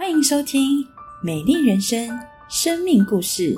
[0.00, 0.82] 欢迎收听
[1.22, 2.08] 《美丽人生》
[2.48, 3.54] 生命故事。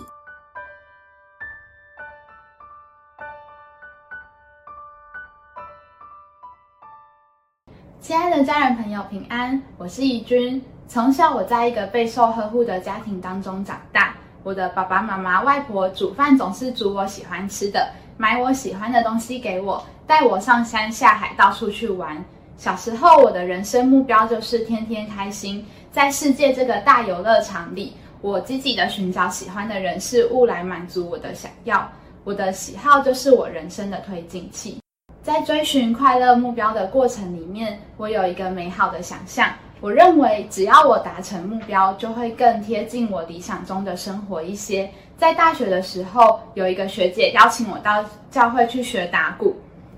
[8.01, 9.63] 亲爱的家人朋友，平安！
[9.79, 10.61] 我是怡君。
[10.89, 22.25] 从小我在一个备受呵护的家庭当中长大，我的爸爸妈妈、外婆煮饭总是煮我喜欢吃的，买我喜欢的东西给我，带我上山下海到处去玩。
[22.57, 25.65] 小时候，我的人生目标就是天天开心。
[25.93, 27.93] 在世界这个大游乐场里，
[28.23, 31.87] 我积极的寻找喜欢的人事物来满足我的想要。
[32.25, 34.79] 我的喜好就是我人生的推进器。
[35.23, 39.53] 在追寻快乐目标的过程里面，我有一个美好的想象。
[39.83, 44.91] 我认为，只要我达成目标，就会更贴近我理想中的生活一些。
[45.19, 49.55] 在大学的时候，有一个学姐邀请我到教会去学打鼓。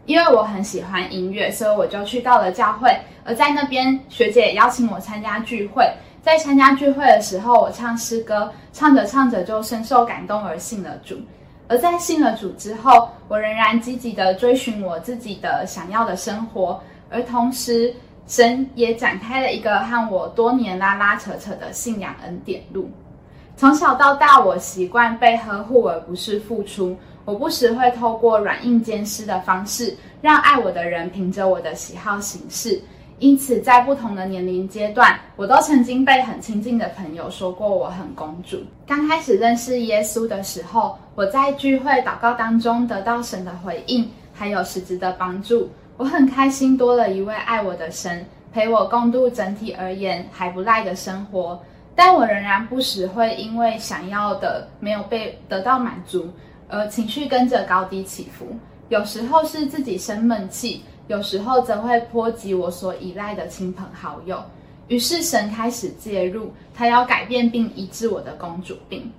[0.06, 2.90] 因为我很喜欢音乐，所以我就去到了教会。
[3.24, 5.84] 而在那边，学姐邀请我参加聚会。
[6.22, 11.16] 在参加聚会的时候，我唱诗歌，唱着唱着就深受感动而信了主。
[11.68, 16.78] 而在信了主之后，我仍然积极的追寻我自己的想要的生活，
[17.10, 17.94] 而同时，
[18.26, 22.90] 神也展开了一个和我多年拉拉扯扯的信仰恩典路。
[23.56, 26.96] 从小到大，我习惯被呵护，而不是付出。
[27.24, 32.80] 我不时会透过软硬兼施的方式，让爱我的人凭着我的喜好行事。
[33.20, 38.58] 因此，在不同的年龄阶段，我都曾经被很亲近的朋友说过我很公主。
[38.86, 51.58] 刚开始认识耶稣的时候，我在聚会祷告当中得到神的回应，还有实质的帮助，我很开心，多了一位爱我的神陪我共度整体而言还不赖的生活。
[51.94, 56.28] 但我仍然不时会因为想要的没有被得到满足。
[56.68, 58.46] 而情绪跟着高低起伏，
[58.88, 64.42] 有时候是自己生闷气，有时候则会波及我所依赖的亲朋好友。
[64.88, 69.10] 于是神开始介入，他要改变并医治我的公主病。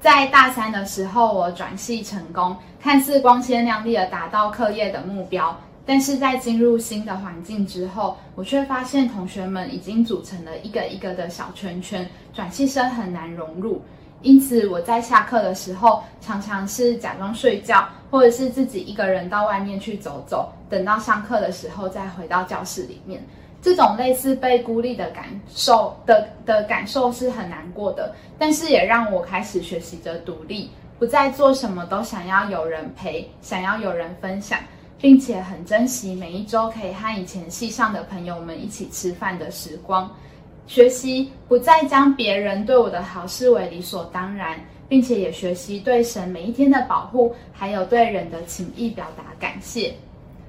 [0.00, 13.82] 在大三的时候，我转系成功，看似光鲜亮丽的达到课业的目标，但是在进入新的环境之后，我却发现同学们已经组成了一个一个的小圈圈，转系生很难融入。
[14.22, 23.22] 因此，我在下课的时候常常是假装睡觉，或者是自己一个人到外面去走走，等到上课的时候再回到教室里面。
[23.60, 34.58] 这种类似被孤立的感受的的感受是很难过的，但是也让我开始学习着独立，不再做什么都想要有人陪，想要有人分享，
[34.98, 40.08] 并且很珍惜每一周可以和以前系上的朋友们一起吃饭的时光。
[40.68, 49.94] 学习不再将别人对我的好视为理所当然，并且也学习对神每一天的保护，还有对人的情谊表达感谢。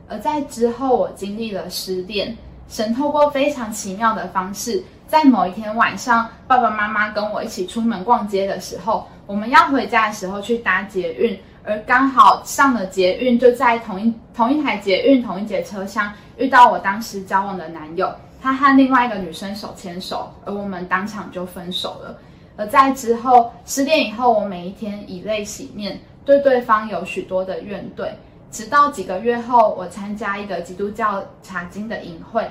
[0.09, 2.35] 而在之后，我经历了失恋，
[2.67, 18.13] 神透过非常奇妙的方式，在某一天晚上，爸爸妈妈跟我一起出门逛街的时候，我们要回家的时候去搭捷运，而刚好上了捷运，就在同一同一台捷运同一节车厢遇到我当时交往的男友。
[18.41, 22.17] 他和另外一个女生手牵手，而我们当场就分手了。
[22.55, 28.09] 而在之后失恋以后，我每一天以泪洗面，对对方有许多的怨怼。
[28.51, 32.49] 直到几个月后，我参加一个基督教查经的营会，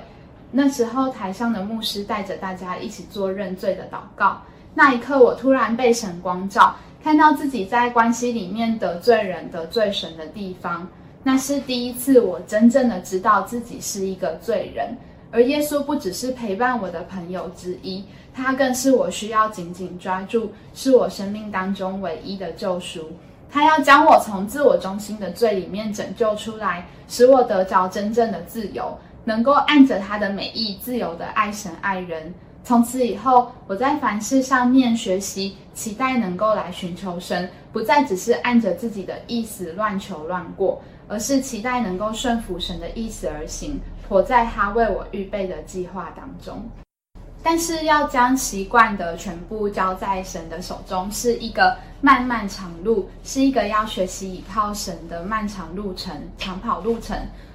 [0.53, 4.41] 那时候台上的牧师带着大家一起做认罪的祷告。
[4.75, 10.87] 那一刻，我突然被神光照，看到自己在关系里面得罪人、得罪神的地方。
[11.25, 14.97] 那是第一次，我真正的知道自己是一个罪人。
[15.31, 23.11] 而耶稣不只是陪伴我的朋友之一，他更是我需要紧紧抓住，是我生命当中唯一的救赎。
[23.51, 32.33] 他要将我从自我中心的罪里面拯救出来，使我得着真正的自由，能够按着他的美意自由的爱神爱人。
[32.65, 43.81] 从此以后，我在凡事上面学习，期待能够来寻求神，不再只是按着自己的意思乱求乱过，而是期待能够顺服神的意思而行。
[44.09, 46.67] 活在他为我预备的计划当中，
[47.43, 57.15] 但是要将习惯的全部交在神的手中，是一个漫漫长路，是一个要学习依靠神的漫长路程、长跑路程。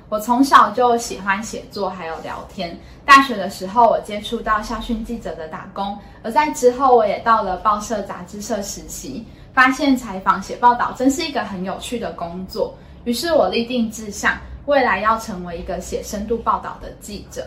[0.10, 2.78] 我从小就喜欢写作，还有聊天。
[3.04, 12.76] 大学的时候，我接触到校讯记者的打工，而在之后，我也到了报社、杂志社实习，发现采访、写报道真是一个很有趣的工作。
[13.06, 14.38] 于是我立定志向。
[14.66, 17.46] 未来要成为一个写深度报道的记者，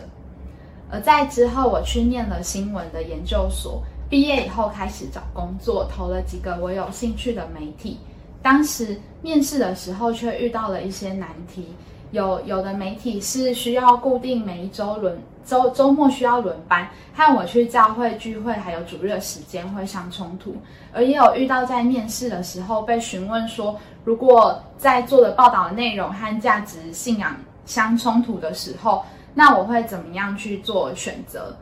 [0.91, 7.97] 而在之后，我去念了新闻的研究所，毕业以后开始找工作，投了几个我有兴趣的媒体。
[8.43, 11.69] 当时面试的时候，却遇到了一些难题，
[12.11, 20.55] 有有的媒体是需要固定每一周轮周周末需要轮班，和我去教会聚会还有主日的时间会相冲突，
[20.93, 31.55] 而也有遇到在面试的时候被询问说，如果在做的报道的内容和价值信仰相冲突的时候，那我会怎么样去做选择？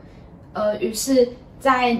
[0.52, 1.28] 呃，于是，
[1.60, 1.96] 在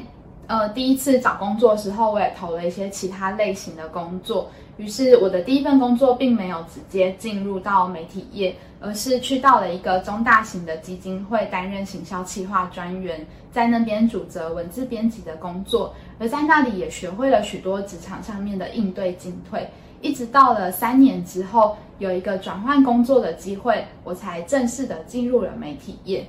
[0.46, 4.48] 呃第一次找工作的时候，我也投了一些其他类型的工作。
[4.76, 19.66] 于是我的第一份工作并没有直接进入到媒体业，而是去到了一个中大型的基金会担任行销企划专员，在那边主责文字编辑的工作，而在那里也学会了许多职场上面的应对进退。
[20.02, 26.26] 一直到了三年之后，有一个转换工作的机会，我才正式的进入了媒体业。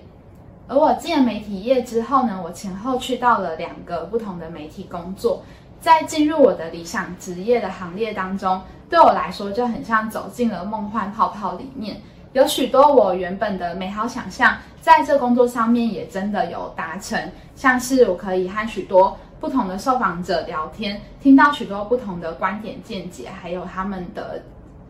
[0.68, 5.44] 而我进了媒体业之后呢，我前后去到了两个不同的媒体工作。
[5.80, 8.60] 在进入我的理想职业的行列当中，
[8.90, 11.98] 对我来说就很像走进了梦幻泡泡里面。
[12.34, 17.32] 有许多我原本的美好想象，在这工作上面也真的有达成。
[17.56, 24.42] 像是我可以和许多不同的受访者聊天，听到许多不同的观点见解，还有他们的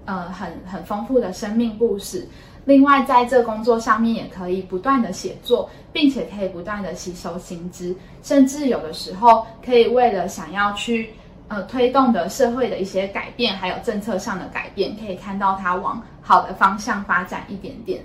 [0.05, 2.27] 呃很很丰富的生命故事。
[2.67, 11.11] 另外，在这工作上面也可以不断的写作，并且可以不断的吸收新知，甚至有的时候可以为了想要去
[11.47, 18.01] 呃推动的社会的一些改变，还有政策上的改变，可以看到它往好的方向发展一点点。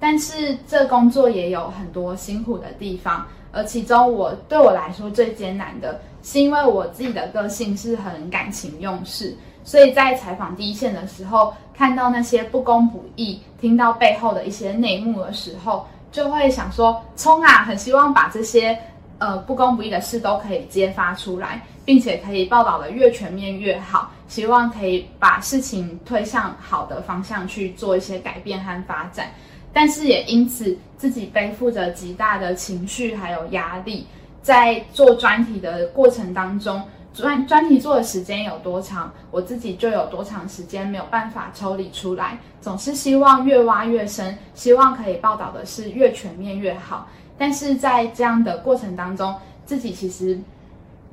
[0.00, 9.36] 但是这工作也有很多辛苦的地方，而其中我对我来说最艰难的是，因为我自己的个性是很感情用事。
[9.64, 17.64] 所以在采访第一线的时候，看到那些不公不义，听到背后的一些内幕的时候，就会想说：冲啊！
[17.64, 18.78] 很希望把这些
[19.18, 24.10] 呃不公不义的事都可以揭发出来，并且可以报道的越全面越好。
[24.28, 29.30] 希望可以把事情推向好的方向去做一些改变和发展。
[29.72, 34.06] 但是也因此自己背负着极大的情绪还有压力，
[34.42, 36.82] 在做专题的过程当中。
[37.14, 42.38] 专专题做的时间有多长，我自己就有多长时间没有办法抽离出来。
[42.60, 47.06] 总是希望越挖越深，希望可以报道的是越全面越好。
[47.36, 49.34] 但是在这样的过程当中，
[49.66, 50.40] 自己其实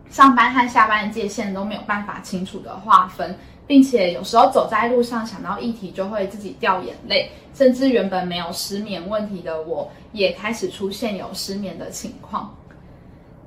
[0.09, 3.35] 上班和下班的界限都没有办法清楚的划分，
[3.67, 12.55] 并且有时候走在路上想到议题就会自己掉眼泪，甚至原本没有失眠问题的我也开始出现有失眠的情况，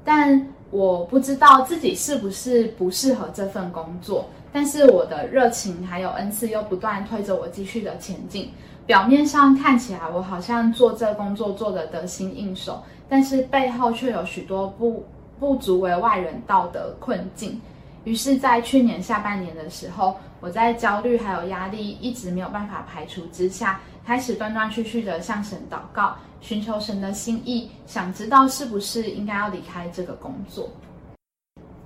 [0.05, 0.47] 但。
[0.73, 8.51] 我不知道自己是不是不适合这份工作，但是我的热情还有恩赐又不断推着我继续的前进。
[8.87, 15.05] 表面上看起来我好像做这工作做得得心应手，但是背后却有许多不
[15.39, 17.61] 不足为外人道的困境。
[18.05, 23.81] 于是，在去年下半年的时候，我在焦虑还有压力一直没有办法排除之下。
[24.05, 30.69] 开始断断续续的向神祷告，寻求神的心意，想知道是不是应该要离开这个工作。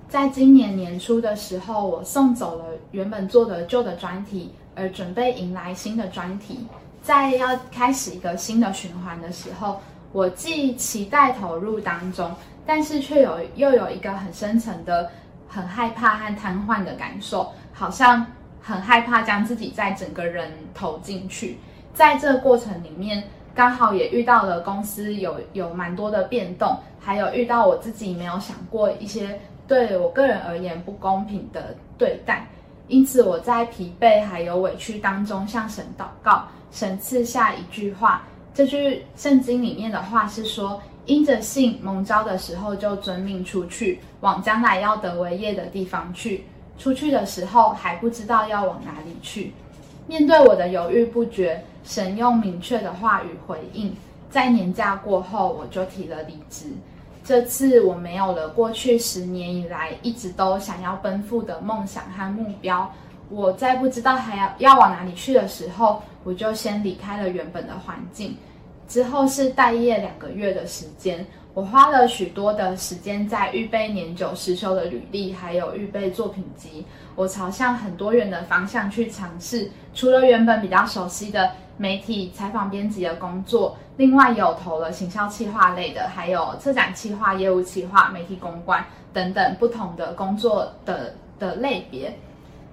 [0.09, 6.65] 在今年年初的时候，我送走了原本做的旧的专题，而准备迎来新的专题。
[7.03, 9.79] 在要开始一个新的循环的时候，
[10.11, 12.35] 我既期待投入当中，
[12.65, 15.11] 但是却有又有一个很深层的、
[15.47, 18.25] 很害怕和瘫痪的感受，好像
[18.61, 21.57] 很害怕将自己在整个人投进去。
[21.93, 23.23] 在这个过程里面，
[23.55, 32.47] 刚好也遇到了公司有有蛮多的变动，还有遇到我自己没有想过一些对我个人而言不公平的对待，
[32.87, 38.21] 因此我在疲惫还有委屈当中向神祷告，神赐下一句话，
[38.53, 46.43] 这句圣经里面的话是说：因着信蒙召的时候就遵命出去，往将来要得为业的地方去，
[46.77, 49.51] 出去的时候还不知道要往哪里去。
[50.05, 51.59] 面对我的犹豫不决。
[51.83, 53.95] 神用明确的话语回应，
[54.29, 56.65] 在年假过后，我就提了离职。
[57.23, 62.91] 这次我没有了过去十年以来一直都想要奔赴的梦想和目标。
[63.29, 68.35] 我在不知道还要要往哪里去的时候，我就先离开了原本的环境。
[68.87, 76.85] 之后是待业两个月的时间，我花了许多的时间在预备年久失修的履历，还有预备作品集。
[77.15, 81.51] 我朝向很多元的方向去尝试，除了原本比较熟悉的。
[81.79, 92.11] 媒体采访编辑的工作，另外有投了行销企划类的，还有策展企划、业务企划、媒体公关等等不同的工作的的类别。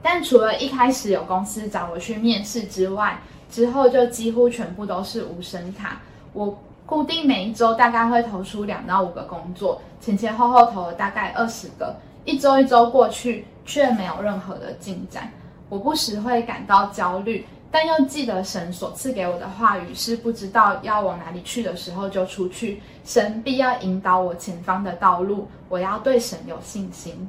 [0.00, 6.00] 但除了一开始有公司找我去面试之外，之后就几乎全部都是无声卡。
[6.32, 15.30] 我固定每一周大概会投出两到五个工作，前前后后投了大概二十个，一周一周过去却没有任何的进展。
[15.68, 17.46] 我不时会感到焦虑。
[17.70, 22.80] 但又记得神所赐给我的话语是不知道要往哪里去的时候就出去。
[23.04, 27.28] 神必要引导我前方的道路，我要对神有信心。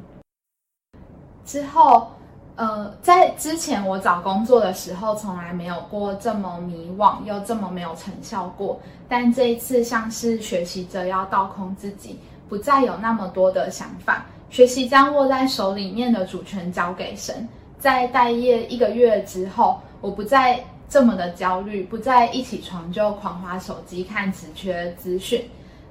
[1.44, 2.12] 之后，
[2.56, 8.80] 呃，在之前我找工作的时候，从来没有过这么迷惘又这么没有成效过。
[9.10, 17.46] 但这一次，像是学习着要倒空自己，不再有那么多的想法，学习将握在手里面的主权交给神。
[17.78, 25.44] 在待业一个月之后，我不再这么的焦虑，不再一起床就狂花手机看职缺资讯。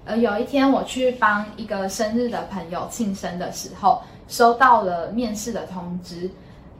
[0.07, 6.31] 而有一天，我去帮一个生日的朋友庆生的时候，收到了面试的通知。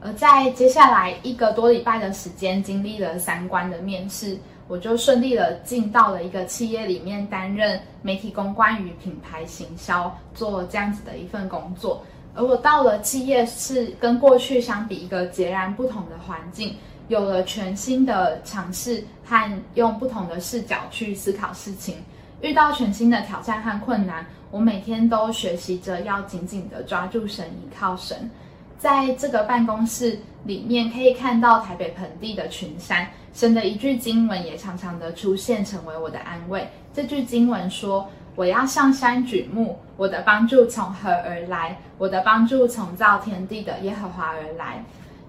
[0.05, 12.05] 而在接下来一个多礼拜的时间，经历了三关的面试，我就顺利的进到了一个企业里面，担任媒体公关与品牌行销，做这样子的一份工作。
[12.35, 16.75] 而我到了企业，是跟过去相比一个截然不同的环境，
[17.07, 21.95] 有了全新的尝试和用不同的视角去思考事情。
[22.41, 28.29] 遇到全新的挑战和困难，我每天都学习着要紧紧的抓住神，依靠神。
[28.77, 33.07] 在这个办公室里面，可以看到台北盆地的群山。
[33.33, 36.67] 神的一句经文也常常的出现，成为我的安慰。
[36.93, 41.77] 这句经文说：“我要上山举目，我的帮助从何而来？
[41.97, 44.83] 我的帮助从造天地的耶和华而来。”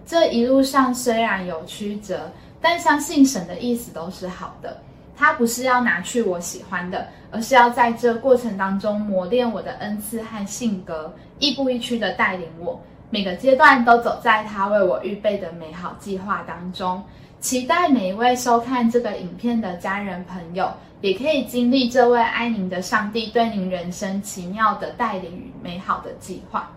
[0.06, 4.76] 这一路上虽然有曲折，但相信神的意思都是好的。
[5.16, 17.02] 他不是要拿去我喜欢的，而是要在这过程当中磨练我的恩赐和性格，亦步亦趋的带领我，每个阶段都走在他为我预备的美好计划当中。
[17.40, 26.70] 期待每一位收看这个影片的家人朋友，也可以经历这位爱您的上帝对您人生奇妙的带领与美好的计划。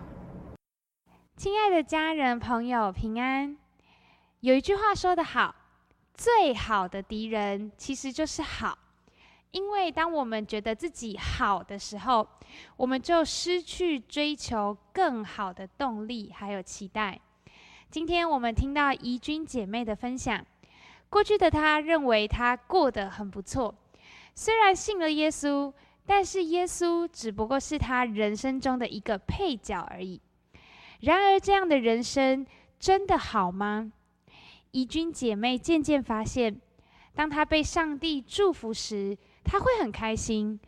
[1.36, 3.56] 亲爱的家人朋友，平安。
[4.40, 5.54] 有一句话说得好。
[6.14, 8.76] 最好的敌人其实就是好，
[9.52, 12.26] 因为当我们觉得自己好的时候，
[12.76, 17.18] 我们就失去追求更好的动力还有期待。
[17.90, 20.44] 今天我们听到怡君姐妹的分享，
[21.08, 23.74] 过去的她认为她过得很不错，
[24.36, 25.72] 虽然信了耶稣，
[26.06, 30.20] 但是耶稣只不过是她人生中的一个配角而已。
[31.00, 32.46] 然而，这样的人生
[32.78, 33.90] 真的好吗？
[34.70, 36.60] 怡君姐妹渐渐发现，
[37.16, 40.58] 当她被上帝祝福时，他会很开心；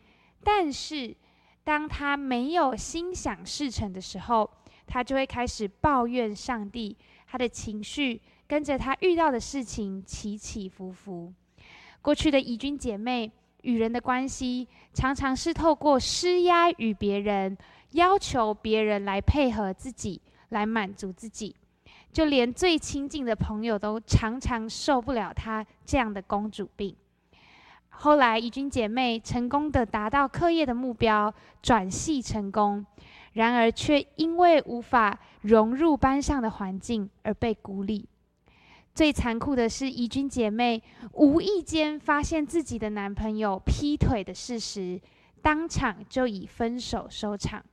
[0.43, 1.15] 但是，
[1.63, 4.49] 当他没有心想事成的时候，
[4.85, 6.97] 他就会开始抱怨上帝。
[7.27, 11.33] 他的情绪跟着他遇到的事情起起伏伏。
[12.01, 17.57] 过去的怡君姐妹与人的关系，常常是透过施压与别人，
[17.91, 21.55] 要求别人来配合自己，来满足自己。
[22.11, 26.95] 就连最亲近的朋友都常常受不了她这样的公主病。
[27.95, 32.85] 后来，怡君姐妹成功的达到课业的目标，转系成功，
[33.33, 38.05] 然而却因为无法融入班上的环境而被孤立。
[38.93, 40.83] 最残酷的是，怡君姐妹
[41.13, 44.99] 无意间发现自己的男朋友劈腿的事实，
[45.41, 47.63] 当场就以分手收场。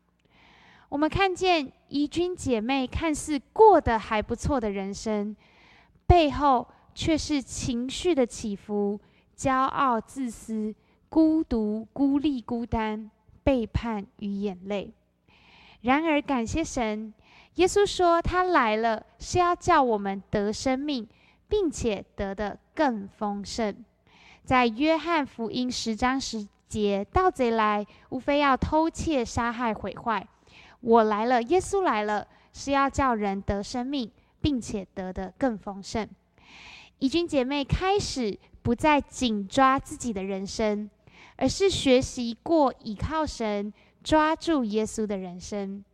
[0.89, 5.37] 我们看见怡君姐妹看似过得还不错的人生，
[6.07, 8.99] 背后却是情绪的起伏、
[9.41, 10.75] 骄傲、自私、
[11.09, 13.11] 孤独、孤立、孤单、
[13.43, 14.93] 背叛与眼泪。
[15.81, 17.15] 然而，感谢神，
[17.55, 21.09] 耶稣说他来了是要叫我们得生命，
[21.49, 23.83] 并且得的更丰盛。
[24.45, 30.29] 在约翰福音十章十节，盗贼来，无非要偷窃、杀害、毁坏。
[30.83, 34.11] 我来了，耶稣来了，是要叫人得生命，
[34.43, 36.07] 并且得的更丰盛。
[36.99, 40.89] 怡君姐妹开始不再紧抓自己的人生，
[41.37, 45.85] 而是学习过倚靠神、抓住耶稣的人生。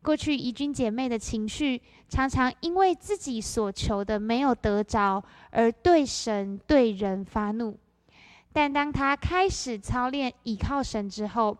[0.00, 7.76] 过去怡君姐妹的情绪常常因为自己所求的没有得着，而对神、对人发怒。
[8.52, 11.56] 但当她开始操练倚靠神之后，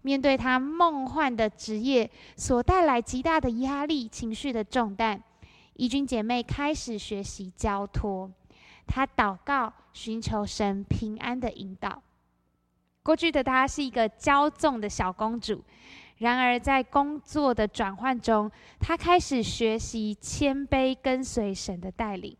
[0.00, 5.22] 面对她梦幻的职业所带来极大的压力、情绪的重担，
[5.74, 8.30] 怡君姐妹开始学习交托。
[8.86, 12.02] 他祷告，寻求神平安的引导。
[13.02, 15.62] 过去的她是一个骄纵的小公主，
[16.18, 22.36] 然而在工作的转换中，她开始学习谦卑，跟随神的带领。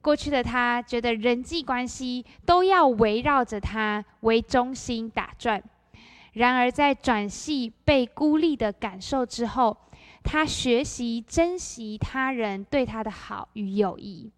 [0.00, 5.62] 过去的她觉得人际关系都要围绕着她为中心打转。
[6.34, 9.76] 然而，在转系被孤立的感受之后，
[10.24, 14.30] 他学习珍惜他人对他的好与友谊。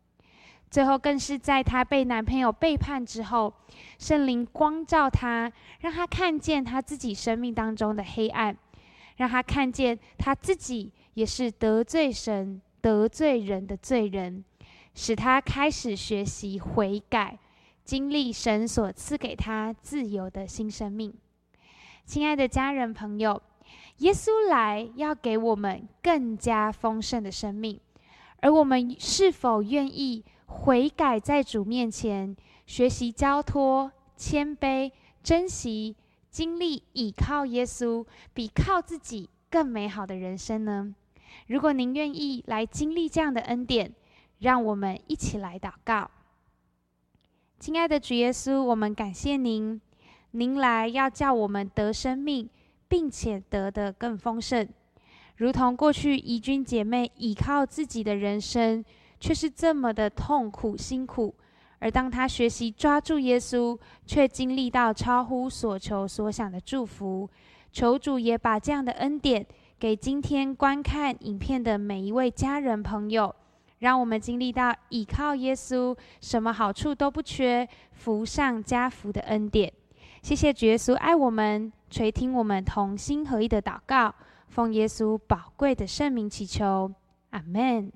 [0.75, 3.55] 最后更是在她被男朋友背叛之后，
[3.97, 5.53] 圣灵光照她，
[5.83, 8.57] 让她看见她自己生命当中的黑暗，
[9.19, 14.45] 让她看见她自己也是得罪神、得罪人的罪人，
[14.97, 17.39] 使她开始学习悔改，
[17.85, 21.15] 经历神所赐给她自由的新生命。
[22.05, 23.41] 亲爱的家人朋友。
[23.99, 27.79] 耶稣来要给我们更加丰盛的生命，
[28.41, 32.37] 而我们是否愿意悔改，在主面前
[32.67, 34.91] 学习交托、谦卑、
[35.23, 35.97] 珍惜、
[36.31, 40.95] 经历倚靠耶稣，比靠自己更美好的人生呢？
[41.47, 43.93] 如果您愿意来经历这样的恩典，
[44.39, 46.11] 让我们一起来祷告。
[47.59, 49.81] 亲爱的主耶稣，我们感谢您，
[50.33, 52.49] 您来要叫我们得生命。
[52.87, 54.69] 并且得的更丰盛，
[55.37, 58.85] 如同过去怡君姐妹倚靠自己的人生，
[59.25, 61.33] 却是这么的痛苦辛苦；
[61.79, 67.27] 而当他学习抓住耶稣，却经历到超乎所求所想的祝福。
[67.73, 69.47] 求主也把这样的恩典
[69.79, 73.35] 给今天观看影片的每一位家人朋友，
[73.79, 79.73] 让我们经历到倚靠耶稣，什么好处都不缺，福上加福的恩典。
[80.21, 81.73] 谢谢主耶稣爱我们。
[81.89, 84.15] 垂听我们同心合一的祷告，
[84.49, 86.93] 奉耶稣宝贵的圣名祈求，
[87.31, 87.91] 阿门。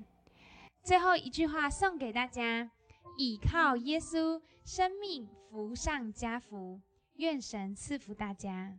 [0.89, 2.71] 最后一句话送给大家：
[3.19, 6.81] 倚靠耶稣，生命福上加福。
[7.17, 8.75] 愿神赐福大家。